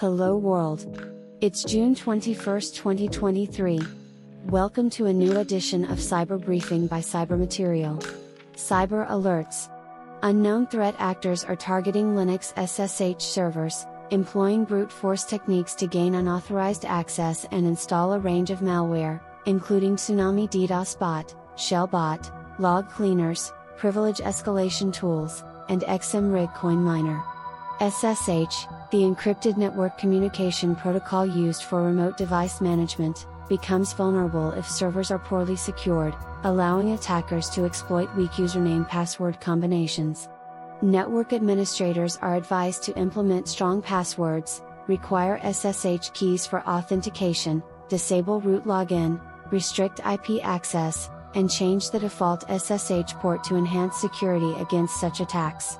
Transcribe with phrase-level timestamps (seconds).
[0.00, 0.86] Hello world.
[1.42, 3.80] It's June 21, 2023.
[4.46, 7.98] Welcome to a new edition of Cyber Briefing by Cyber Material.
[8.54, 9.68] Cyber Alerts.
[10.22, 16.86] Unknown threat actors are targeting Linux SSH servers, employing brute force techniques to gain unauthorized
[16.86, 24.20] access and install a range of malware, including Tsunami DDoS bot, Shellbot, log cleaners, privilege
[24.20, 27.22] escalation tools, and XMRig coin miner.
[27.82, 35.10] SSH, the encrypted network communication protocol used for remote device management, becomes vulnerable if servers
[35.10, 40.28] are poorly secured, allowing attackers to exploit weak username password combinations.
[40.82, 48.64] Network administrators are advised to implement strong passwords, require SSH keys for authentication, disable root
[48.64, 49.20] login,
[49.52, 55.76] restrict IP access, and change the default SSH port to enhance security against such attacks.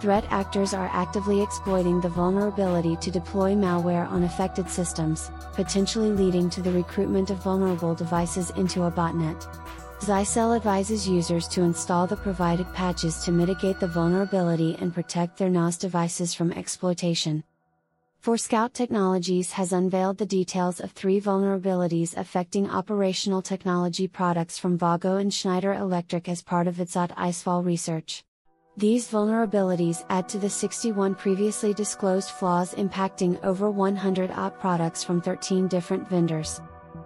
[0.00, 6.48] Threat actors are actively exploiting the vulnerability to deploy malware on affected systems, potentially leading
[6.50, 9.46] to the recruitment of vulnerable devices into a botnet.
[10.00, 15.50] Zyxel advises users to install the provided patches to mitigate the vulnerability and protect their
[15.50, 17.44] NAS devices from exploitation.
[18.22, 25.18] Forescout Technologies has unveiled the details of three vulnerabilities affecting operational technology products from Wago
[25.18, 28.24] and Schneider Electric as part of its IceFall research.
[28.80, 35.20] These vulnerabilities add to the 61 previously disclosed flaws impacting over 100 OT products from
[35.20, 36.62] 13 different vendors.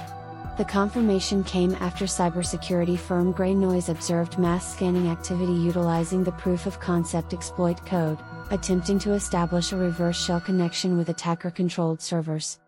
[0.59, 6.81] The confirmation came after cybersecurity firm GreyNoise observed mass scanning activity utilizing the proof of
[6.81, 8.19] concept exploit code,
[8.51, 12.59] attempting to establish a reverse shell connection with attacker controlled servers.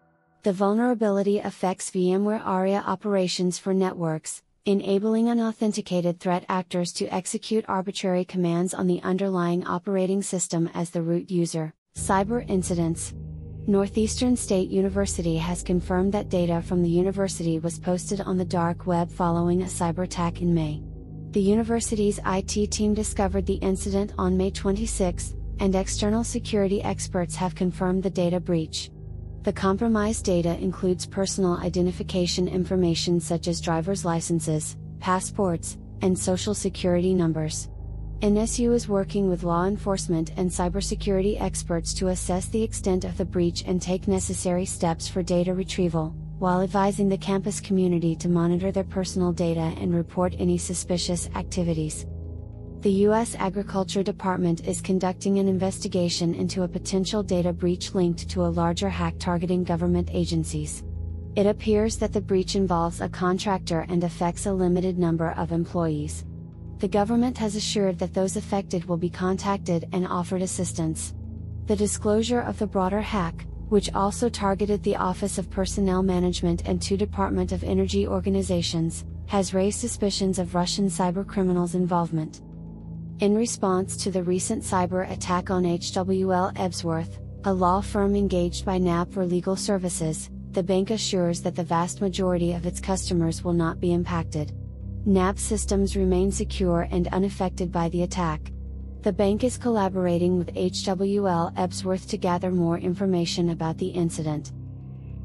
[0.45, 8.25] The vulnerability affects VMware ARIA operations for networks, enabling unauthenticated threat actors to execute arbitrary
[8.25, 11.73] commands on the underlying operating system as the root user.
[11.95, 13.15] Cyber incidents.
[13.69, 18.85] Northeastern State University has confirmed that data from the university was posted on the dark
[18.85, 20.83] web following a cyber attack in May.
[21.31, 27.55] The university's IT team discovered the incident on May 26, and external security experts have
[27.55, 28.91] confirmed the data breach.
[29.43, 37.13] The compromised data includes personal identification information such as driver's licenses, passports, and social security
[37.13, 37.69] numbers.
[38.21, 43.25] NSU is working with law enforcement and cybersecurity experts to assess the extent of the
[43.25, 48.71] breach and take necessary steps for data retrieval, while advising the campus community to monitor
[48.71, 52.07] their personal data and report any suspicious activities.
[52.83, 53.35] The U.S.
[53.39, 58.89] Agriculture Department is conducting an investigation into a potential data breach linked to a larger
[58.89, 60.85] hack targeting government agencies.
[61.35, 66.25] It appears that the breach involves a contractor and affects a limited number of employees
[66.83, 71.15] the government has assured that those affected will be contacted and offered assistance.
[71.67, 76.83] The disclosure of the broader hack, which also targeted the Office of Personnel Management and
[76.83, 82.41] two Department of Energy organizations, has raised suspicions of Russian cybercriminals' involvement.
[83.23, 88.79] In response to the recent cyber attack on HWL Ebsworth, a law firm engaged by
[88.79, 93.53] NAB for legal services, the bank assures that the vast majority of its customers will
[93.53, 94.51] not be impacted.
[95.07, 98.51] NAB systems remain secure and unaffected by the attack.
[99.03, 104.51] The bank is collaborating with HWL Ebsworth to gather more information about the incident.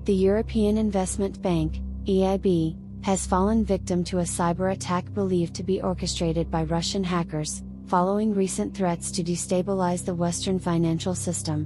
[0.04, 5.82] The European Investment Bank, EIB, has fallen victim to a cyber attack believed to be
[5.82, 11.66] orchestrated by Russian hackers, following recent threats to destabilize the Western financial system.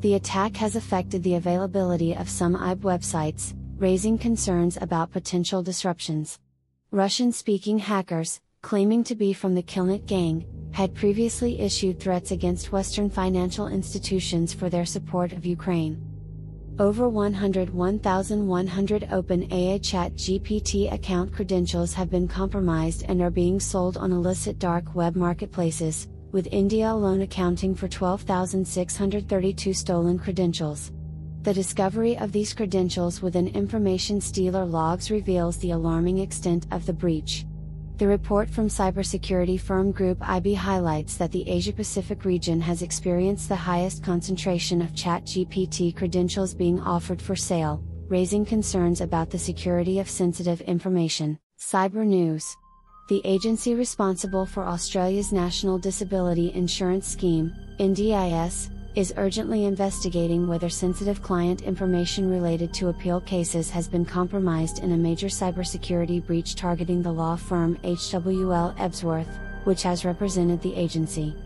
[0.00, 6.38] The attack has affected the availability of some EIB websites, raising concerns about potential disruptions.
[6.92, 12.70] Russian speaking hackers, claiming to be from the Killnet gang, had previously issued threats against
[12.70, 16.00] Western financial institutions for their support of Ukraine.
[16.78, 24.58] Over 101,100 OpenAI ChatGPT account credentials have been compromised and are being sold on illicit
[24.58, 30.92] dark web marketplaces, with India alone accounting for 12,632 stolen credentials.
[31.44, 36.92] The discovery of these credentials within information stealer logs reveals the alarming extent of the
[36.92, 37.46] breach.
[37.98, 43.48] The report from cybersecurity firm Group IB highlights that the Asia Pacific region has experienced
[43.48, 49.98] the highest concentration of ChatGPT credentials being offered for sale, raising concerns about the security
[49.98, 51.38] of sensitive information.
[51.58, 52.54] Cyber News
[53.08, 57.50] The agency responsible for Australia's National Disability Insurance Scheme,
[57.80, 64.82] NDIS, is urgently investigating whether sensitive client information related to appeal cases has been compromised
[64.82, 69.28] in a major cybersecurity breach targeting the law firm HWL Ebsworth,
[69.64, 71.36] which has represented the agency.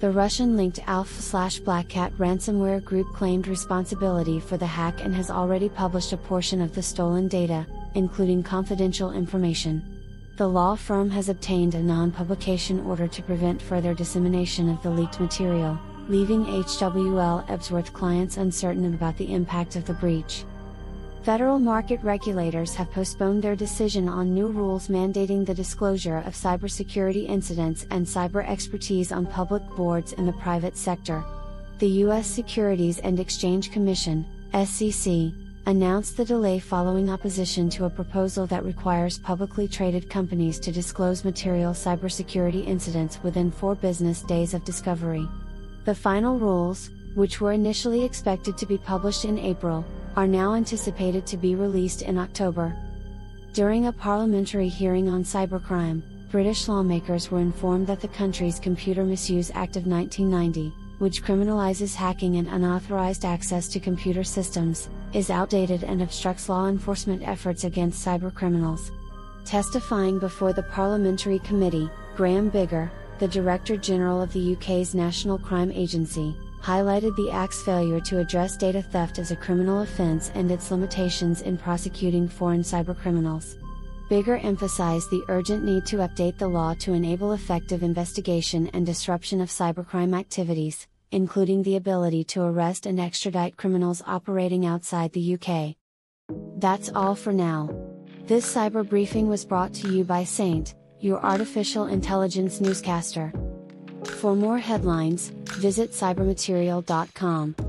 [0.00, 5.14] The Russian linked Alpha slash Black Cat ransomware group claimed responsibility for the hack and
[5.14, 7.64] has already published a portion of the stolen data,
[7.94, 9.80] including confidential information.
[10.38, 14.90] The law firm has obtained a non publication order to prevent further dissemination of the
[14.90, 20.44] leaked material leaving HWL Ebsworth clients uncertain about the impact of the breach.
[21.22, 27.28] Federal market regulators have postponed their decision on new rules mandating the disclosure of cybersecurity
[27.28, 31.24] incidents and cyber expertise on public boards in the private sector.
[31.80, 32.28] The U.S.
[32.28, 34.24] Securities and Exchange Commission,
[34.64, 35.32] SEC,
[35.66, 41.24] announced the delay following opposition to a proposal that requires publicly traded companies to disclose
[41.24, 45.28] material cybersecurity incidents within four business days of discovery.
[45.86, 49.84] The final rules, which were initially expected to be published in April,
[50.16, 52.76] are now anticipated to be released in October.
[53.52, 59.52] During a parliamentary hearing on cybercrime, British lawmakers were informed that the country's Computer Misuse
[59.54, 66.02] Act of 1990, which criminalizes hacking and unauthorized access to computer systems, is outdated and
[66.02, 68.90] obstructs law enforcement efforts against cybercriminals.
[69.44, 75.70] Testifying before the parliamentary committee, Graham Biggar, the Director General of the UK's National Crime
[75.72, 80.70] Agency, highlighted the Act's failure to address data theft as a criminal offence and its
[80.70, 83.56] limitations in prosecuting foreign cybercriminals.
[84.10, 89.40] Biggar emphasized the urgent need to update the law to enable effective investigation and disruption
[89.40, 95.76] of cybercrime activities, including the ability to arrest and extradite criminals operating outside the UK.
[96.58, 97.70] That's all for now.
[98.26, 103.32] This cyber briefing was brought to you by Saint, your artificial intelligence newscaster.
[104.04, 107.65] For more headlines, visit cybermaterial.com.